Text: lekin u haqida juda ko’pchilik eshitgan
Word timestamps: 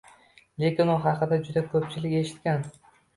lekin 0.61 0.91
u 0.93 0.95
haqida 1.03 1.37
juda 1.47 1.63
ko’pchilik 1.73 2.17
eshitgan 2.21 2.65